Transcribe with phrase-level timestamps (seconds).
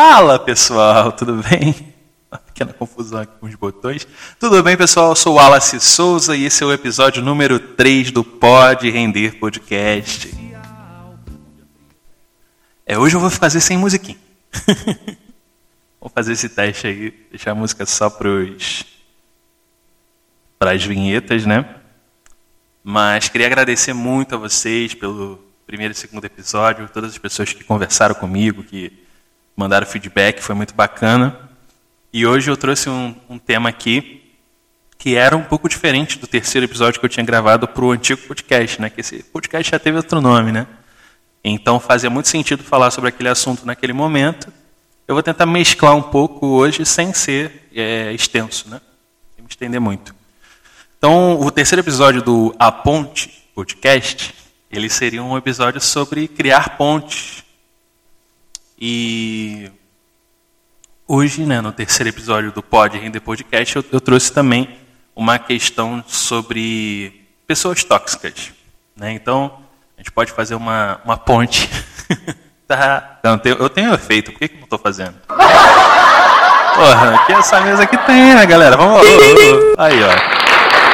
[0.00, 1.74] Fala pessoal, tudo bem?
[2.30, 4.06] Uma pequena confusão aqui com os botões.
[4.38, 5.08] Tudo bem, pessoal?
[5.08, 9.40] Eu sou o Wallace Souza e esse é o episódio número 3 do Pode Render
[9.40, 10.32] Podcast.
[12.86, 14.16] É, hoje eu vou fazer sem musiquinha.
[16.00, 18.84] Vou fazer esse teste aí, deixar a música só pros
[20.60, 21.74] para as vinhetas, né?
[22.84, 27.64] Mas queria agradecer muito a vocês pelo primeiro e segundo episódio, todas as pessoas que
[27.64, 29.07] conversaram comigo, que
[29.58, 31.36] mandaram feedback, foi muito bacana.
[32.12, 34.22] E hoje eu trouxe um, um tema aqui
[34.96, 38.20] que era um pouco diferente do terceiro episódio que eu tinha gravado para o antigo
[38.22, 38.88] podcast, né?
[38.88, 40.66] Que esse podcast já teve outro nome, né?
[41.42, 44.52] Então fazia muito sentido falar sobre aquele assunto naquele momento.
[45.08, 48.80] Eu vou tentar mesclar um pouco hoje sem ser é, extenso, né?
[49.34, 50.14] Sem me estender muito.
[50.98, 54.34] Então, o terceiro episódio do A Ponte Podcast,
[54.70, 57.44] ele seria um episódio sobre criar pontes.
[58.80, 59.70] E
[61.06, 64.78] hoje, né, no terceiro episódio do Pod Render Podcast, eu, eu trouxe também
[65.16, 68.52] uma questão sobre pessoas tóxicas.
[68.96, 69.12] Né?
[69.12, 69.58] Então,
[69.96, 71.68] a gente pode fazer uma, uma ponte.
[72.68, 73.18] tá.
[73.24, 75.14] Não, eu tenho efeito, por que, que não estou fazendo?
[76.78, 78.76] Porra, aqui essa mesa aqui tem, né, galera?
[78.76, 79.02] Vamos lá.
[79.78, 80.10] Aí, ó.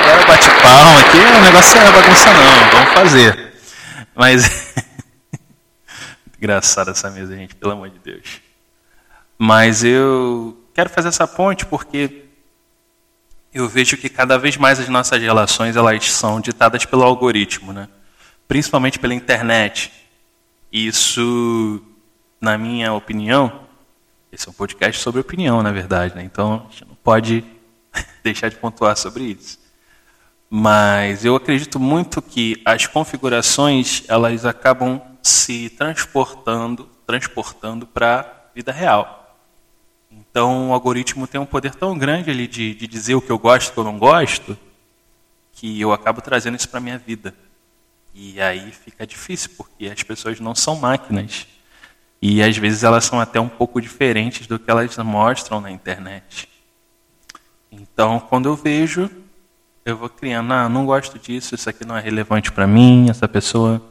[0.00, 3.52] Agora bate palma aqui, o negócio não é bagunça não, vamos fazer.
[4.14, 4.74] Mas.
[6.40, 8.40] Engraçada essa mesa, gente, pelo amor de Deus.
[9.38, 12.24] Mas eu quero fazer essa ponte porque
[13.52, 17.88] eu vejo que cada vez mais as nossas relações elas são ditadas pelo algoritmo, né?
[18.48, 19.92] principalmente pela internet.
[20.72, 21.82] Isso,
[22.40, 23.66] na minha opinião,
[24.32, 26.22] esse é um podcast sobre opinião, na verdade, né?
[26.22, 27.44] então a gente não pode
[28.24, 29.58] deixar de pontuar sobre isso.
[30.48, 38.72] Mas eu acredito muito que as configurações elas acabam se transportando, transportando para a vida
[38.72, 39.38] real.
[40.10, 43.38] Então o algoritmo tem um poder tão grande ali de, de dizer o que eu
[43.38, 44.58] gosto o que eu não gosto,
[45.52, 47.34] que eu acabo trazendo isso para minha vida.
[48.14, 51.46] E aí fica difícil, porque as pessoas não são máquinas.
[52.20, 56.48] E às vezes elas são até um pouco diferentes do que elas mostram na internet.
[57.70, 59.08] Então, quando eu vejo,
[59.84, 63.28] eu vou criando, ah, não gosto disso, isso aqui não é relevante para mim, essa
[63.28, 63.82] pessoa,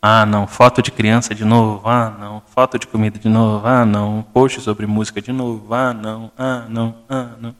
[0.00, 3.84] ah, não, foto de criança de novo, ah, não, foto de comida de novo, ah,
[3.84, 7.54] não, post sobre música de novo, ah, não, ah, não, ah, não.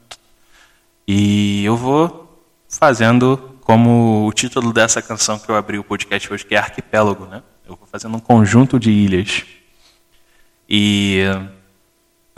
[1.07, 6.45] E eu vou fazendo como o título dessa canção que eu abri o podcast hoje,
[6.45, 7.43] que é Arquipélago, né?
[7.67, 9.43] Eu vou fazendo um conjunto de ilhas.
[10.67, 11.23] E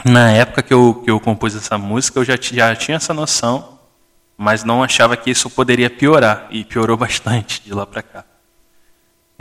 [0.03, 3.79] na época que eu, que eu compus essa música, eu já, já tinha essa noção
[4.41, 8.25] mas não achava que isso poderia piorar, e piorou bastante de lá para cá.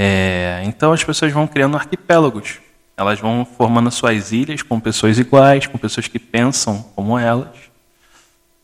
[0.02, 2.58] É, então as pessoas vão criando arquipélagos,
[2.96, 7.50] elas vão formando suas ilhas com pessoas iguais, com pessoas que pensam como elas.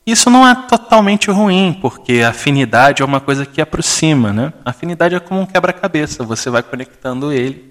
[0.06, 4.32] Isso não é totalmente ruim, porque a afinidade é uma coisa que aproxima.
[4.32, 4.50] Né?
[4.64, 7.70] A afinidade é como um quebra-cabeça, você vai conectando ele.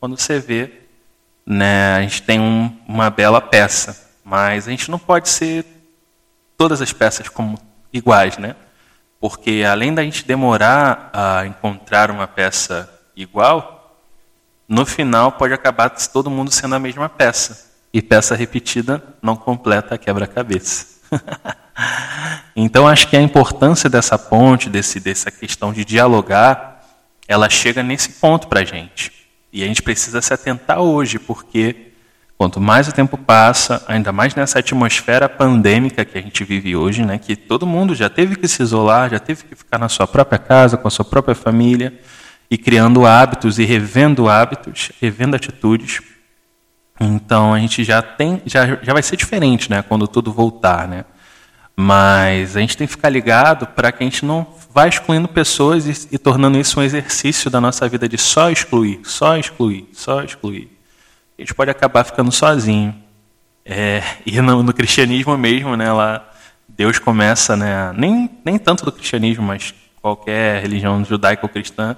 [0.00, 0.72] Quando você vê,
[1.46, 5.64] né, a gente tem um, uma bela peça, mas a gente não pode ser
[6.58, 7.56] todas as peças como
[7.92, 8.56] iguais, né?
[9.20, 13.98] Porque além da gente demorar a encontrar uma peça igual,
[14.68, 17.74] no final pode acabar todo mundo sendo a mesma peça.
[17.92, 20.98] E peça repetida não completa a quebra-cabeça.
[22.54, 26.82] então acho que a importância dessa ponte, desse, dessa questão de dialogar,
[27.26, 29.12] ela chega nesse ponto para a gente.
[29.52, 31.86] E a gente precisa se atentar hoje, porque
[32.38, 37.02] Quanto mais o tempo passa, ainda mais nessa atmosfera pandêmica que a gente vive hoje,
[37.02, 40.06] né, que todo mundo já teve que se isolar, já teve que ficar na sua
[40.06, 41.98] própria casa, com a sua própria família,
[42.50, 46.00] e criando hábitos e revendo hábitos, revendo atitudes.
[47.00, 51.04] Então a gente já tem, já, já vai ser diferente, né, quando tudo voltar, né?
[51.78, 55.86] Mas a gente tem que ficar ligado para que a gente não vá excluindo pessoas
[55.86, 60.22] e, e tornando isso um exercício da nossa vida de só excluir, só excluir, só
[60.22, 60.76] excluir
[61.38, 62.94] a gente pode acabar ficando sozinho.
[63.64, 66.26] É, e no, no, cristianismo mesmo, né, lá
[66.68, 71.96] Deus começa, né, nem, nem tanto do cristianismo, mas qualquer religião judaico-cristã,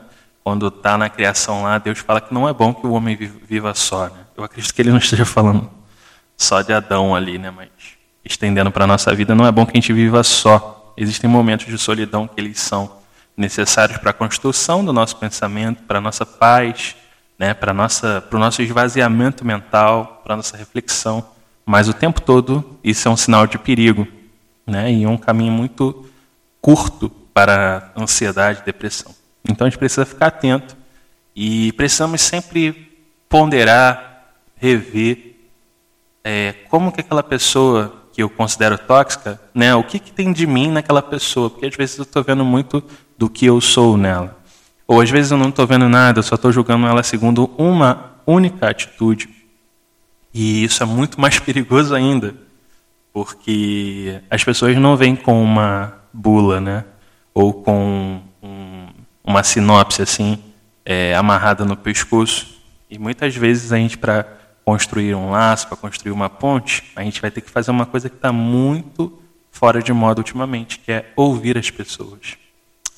[0.48, 3.74] quando está na criação lá, Deus fala que não é bom que o homem viva
[3.74, 4.06] só.
[4.06, 4.20] Né?
[4.34, 5.68] Eu acredito que ele não esteja falando
[6.38, 7.68] só de Adão ali, né, mas
[8.24, 10.94] estendendo para a nossa vida, não é bom que a gente viva só.
[10.96, 12.90] Existem momentos de solidão que eles são
[13.36, 16.96] necessários para a construção do nosso pensamento, para a nossa paz,
[17.38, 21.28] né, para o nosso esvaziamento mental, para a nossa reflexão.
[21.66, 24.08] Mas o tempo todo isso é um sinal de perigo
[24.66, 26.08] né, e um caminho muito
[26.58, 29.17] curto para ansiedade e depressão.
[29.48, 30.76] Então a gente precisa ficar atento
[31.34, 32.92] e precisamos sempre
[33.28, 35.28] ponderar, rever
[36.24, 40.46] é, como que aquela pessoa que eu considero tóxica, né, o que, que tem de
[40.46, 41.48] mim naquela pessoa?
[41.48, 42.82] Porque às vezes eu estou vendo muito
[43.16, 44.36] do que eu sou nela.
[44.86, 48.16] Ou às vezes eu não estou vendo nada, eu só estou julgando ela segundo uma
[48.26, 49.28] única atitude.
[50.34, 52.34] E isso é muito mais perigoso ainda,
[53.12, 56.84] porque as pessoas não vêm com uma bula, né?
[57.32, 58.20] Ou com
[59.28, 60.42] uma sinopse assim,
[60.86, 62.58] é, amarrada no pescoço.
[62.88, 64.26] E muitas vezes a gente, para
[64.64, 68.08] construir um laço, para construir uma ponte, a gente vai ter que fazer uma coisa
[68.08, 72.38] que está muito fora de moda ultimamente, que é ouvir as pessoas.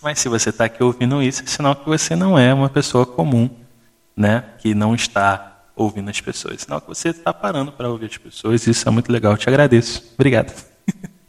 [0.00, 3.04] Mas se você está aqui ouvindo isso, é sinal que você não é uma pessoa
[3.04, 3.50] comum,
[4.16, 4.44] né?
[4.58, 6.54] Que não está ouvindo as pessoas.
[6.54, 8.68] É sinal que você está parando para ouvir as pessoas.
[8.68, 9.32] Isso é muito legal.
[9.32, 10.12] Eu te agradeço.
[10.14, 10.54] Obrigado.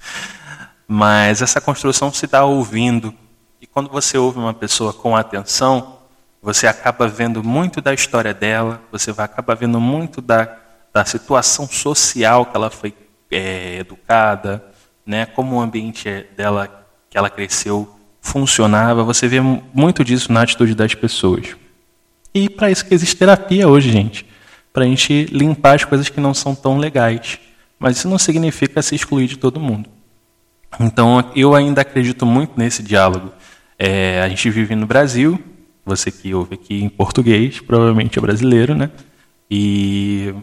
[0.88, 3.14] Mas essa construção se dá ouvindo.
[3.74, 5.98] Quando você ouve uma pessoa com atenção,
[6.42, 10.58] você acaba vendo muito da história dela, você vai acabar vendo muito da,
[10.94, 12.94] da situação social que ela foi
[13.32, 14.62] é, educada,
[15.06, 15.26] né?
[15.26, 17.90] como o ambiente dela que ela cresceu
[18.22, 21.56] funcionava, você vê muito disso na atitude das pessoas.
[22.34, 24.26] E para isso que existe terapia hoje, gente.
[24.74, 27.40] Para a gente limpar as coisas que não são tão legais.
[27.80, 29.90] Mas isso não significa se excluir de todo mundo.
[30.80, 33.34] Então, eu ainda acredito muito nesse diálogo.
[33.84, 35.44] É, a gente vive no Brasil,
[35.84, 38.92] você que ouve aqui em português, provavelmente é brasileiro, né?
[39.50, 40.36] E,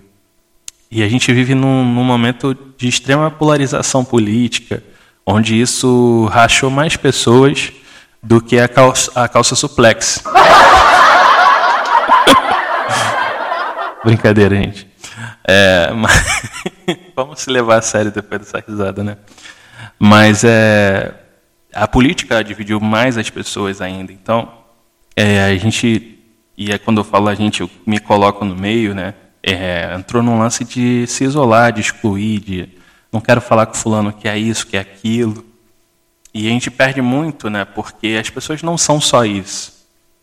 [0.90, 4.82] e a gente vive num, num momento de extrema polarização política,
[5.24, 7.72] onde isso rachou mais pessoas
[8.20, 10.20] do que a calça, a calça suplex.
[14.04, 14.84] Brincadeira, gente.
[15.46, 16.50] É, mas...
[17.14, 19.16] Vamos se levar a sério depois dessa risada, né?
[19.96, 21.14] Mas é,
[21.82, 24.12] a política dividiu mais as pessoas ainda.
[24.12, 24.50] Então,
[25.16, 26.18] é, a gente,
[26.56, 29.14] e é quando eu falo a gente, eu me coloco no meio, né?
[29.42, 32.68] É, entrou num lance de se isolar, de excluir, de
[33.12, 35.44] não quero falar com fulano que é isso, que é aquilo.
[36.34, 37.64] E a gente perde muito, né?
[37.64, 39.72] Porque as pessoas não são só isso.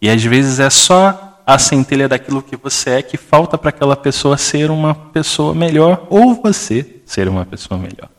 [0.01, 3.95] E às vezes é só a centelha daquilo que você é que falta para aquela
[3.95, 8.09] pessoa ser uma pessoa melhor ou você ser uma pessoa melhor.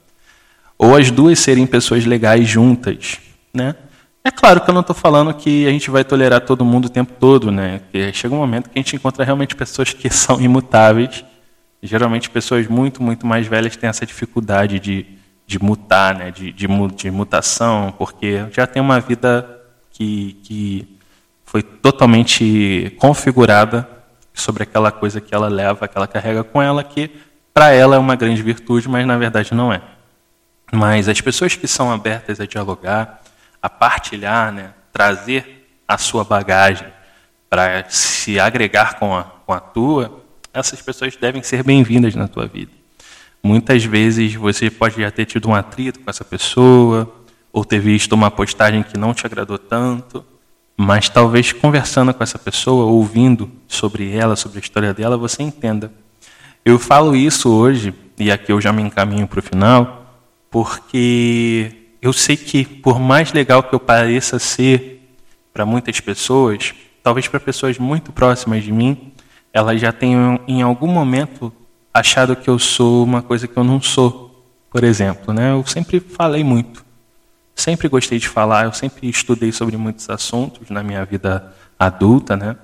[0.78, 3.18] Ou as duas serem pessoas legais juntas,
[3.56, 3.74] né?
[4.22, 6.90] É claro que eu não estou falando que a gente vai tolerar todo mundo o
[6.90, 7.78] tempo todo, né?
[7.78, 11.24] Porque chega um momento que a gente encontra realmente pessoas que são imutáveis
[11.86, 15.06] geralmente pessoas muito, muito mais velhas têm essa dificuldade de,
[15.46, 16.30] de mutar, né?
[16.30, 16.66] de, de,
[16.96, 19.48] de mutação, porque já tem uma vida
[19.90, 20.98] que, que
[21.44, 23.88] foi totalmente configurada
[24.34, 27.10] sobre aquela coisa que ela leva, que ela carrega com ela, que
[27.54, 29.80] para ela é uma grande virtude, mas na verdade não é.
[30.70, 33.22] Mas as pessoas que são abertas a dialogar,
[33.60, 36.86] a partilhar, né, trazer a sua bagagem
[37.48, 42.46] para se agregar com a, com a tua, essas pessoas devem ser bem-vindas na tua
[42.46, 42.72] vida.
[43.42, 47.12] Muitas vezes você pode já ter tido um atrito com essa pessoa,
[47.52, 50.24] ou ter visto uma postagem que não te agradou tanto,
[50.76, 55.90] mas talvez conversando com essa pessoa, ouvindo sobre ela, sobre a história dela, você entenda.
[56.64, 60.20] Eu falo isso hoje, e aqui eu já me encaminho para o final,
[60.50, 65.02] porque eu sei que, por mais legal que eu pareça ser
[65.52, 66.72] para muitas pessoas,
[67.02, 69.12] talvez para pessoas muito próximas de mim,
[69.52, 71.52] elas já tenham em algum momento
[71.92, 74.46] achado que eu sou uma coisa que eu não sou.
[74.70, 75.50] Por exemplo, né?
[75.50, 76.84] Eu sempre falei muito,
[77.56, 82.56] sempre gostei de falar, eu sempre estudei sobre muitos assuntos na minha vida adulta, né?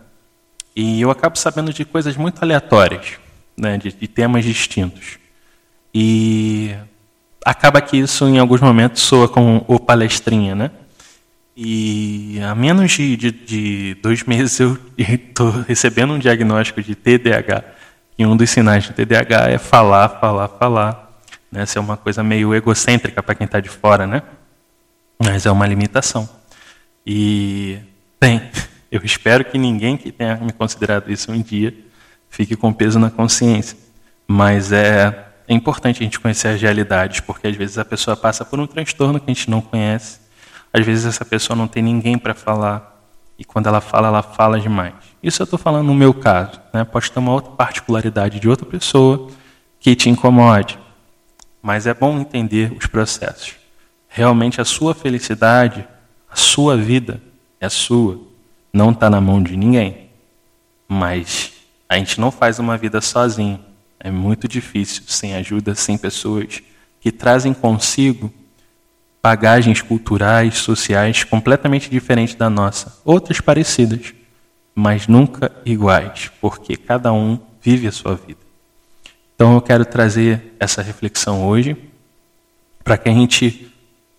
[0.76, 3.18] E eu acabo sabendo de coisas muito aleatórias,
[3.56, 3.76] né?
[3.76, 5.18] de, de temas distintos.
[5.92, 6.76] E
[7.44, 10.70] acaba que isso em alguns momentos soa como o palestrinha, né?
[11.56, 17.64] E há menos de, de, de dois meses eu estou recebendo um diagnóstico de TDAH.
[18.18, 21.20] E um dos sinais de TDAH é falar, falar, falar.
[21.50, 21.62] Né?
[21.62, 24.22] Essa é uma coisa meio egocêntrica para quem está de fora, né?
[25.18, 26.28] Mas é uma limitação.
[27.06, 27.78] E,
[28.20, 28.40] bem,
[28.90, 31.75] eu espero que ninguém que tenha me considerado isso um dia
[32.30, 33.76] fique com peso na consciência.
[34.26, 38.44] Mas é, é importante a gente conhecer as realidades, porque às vezes a pessoa passa
[38.44, 40.23] por um transtorno que a gente não conhece
[40.73, 42.90] às vezes essa pessoa não tem ninguém para falar
[43.38, 44.94] e quando ela fala, ela fala demais.
[45.23, 46.61] Isso eu estou falando no meu caso.
[46.73, 46.85] Né?
[46.85, 49.28] Pode ter uma outra particularidade de outra pessoa
[49.78, 50.78] que te incomode.
[51.61, 53.56] Mas é bom entender os processos.
[54.09, 55.87] Realmente a sua felicidade,
[56.30, 57.21] a sua vida
[57.61, 58.18] é sua.
[58.73, 60.11] Não está na mão de ninguém.
[60.88, 61.52] Mas
[61.88, 63.61] a gente não faz uma vida sozinho.
[64.04, 66.61] É muito difícil, sem ajuda, sem pessoas
[67.00, 68.35] que trazem consigo
[69.23, 74.12] bagagens culturais, sociais completamente diferentes da nossa, outras parecidas,
[74.75, 78.40] mas nunca iguais, porque cada um vive a sua vida.
[79.37, 81.76] Então eu quero trazer essa reflexão hoje
[82.82, 83.73] para que a gente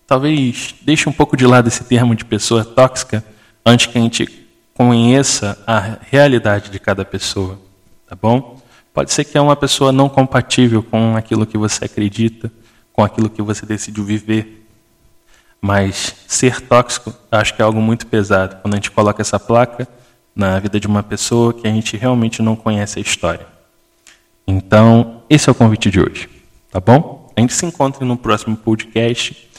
[0.08, 3.22] talvez deixe um pouco de lado esse termo de pessoa tóxica
[3.66, 7.60] antes que a gente conheça a realidade de cada pessoa,
[8.08, 8.63] tá bom?
[8.94, 12.52] Pode ser que é uma pessoa não compatível com aquilo que você acredita,
[12.92, 14.68] com aquilo que você decidiu viver.
[15.60, 18.58] Mas ser tóxico, acho que é algo muito pesado.
[18.62, 19.88] Quando a gente coloca essa placa
[20.36, 23.48] na vida de uma pessoa que a gente realmente não conhece a história.
[24.46, 26.30] Então, esse é o convite de hoje,
[26.72, 27.32] tá bom?
[27.36, 29.50] A gente se encontra no próximo podcast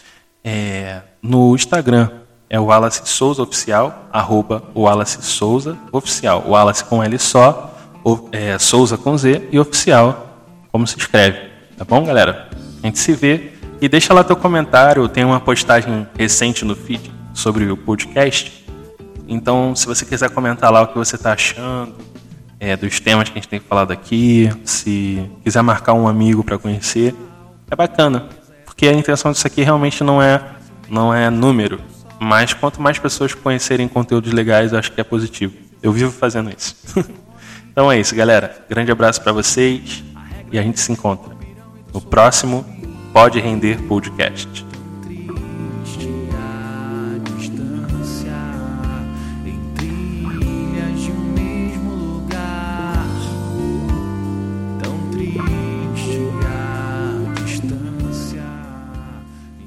[0.44, 2.10] é, no Instagram.
[2.50, 6.44] É o Wallace Souza Oficial, arroba Wallace Souza Oficial.
[6.46, 7.73] Wallace com L só,
[8.32, 11.38] é, Souza com Z e Oficial, como se escreve.
[11.76, 12.48] Tá bom, galera?
[12.82, 15.08] A gente se vê e deixa lá teu comentário.
[15.08, 18.64] Tem uma postagem recente no feed sobre o podcast.
[19.26, 21.94] Então, se você quiser comentar lá o que você está achando,
[22.60, 26.58] é, dos temas que a gente tem falado aqui, se quiser marcar um amigo para
[26.58, 27.14] conhecer,
[27.70, 28.28] é bacana,
[28.64, 30.40] porque a intenção disso aqui realmente não é
[30.88, 31.80] não é número,
[32.20, 35.54] mas quanto mais pessoas conhecerem conteúdos legais, eu acho que é positivo.
[35.82, 36.76] Eu vivo fazendo isso.
[37.74, 38.64] então é isso, galera.
[38.70, 40.04] Grande abraço para vocês
[40.52, 41.34] e a gente se encontra
[41.92, 42.64] no próximo
[43.12, 44.64] Pode Render Podcast.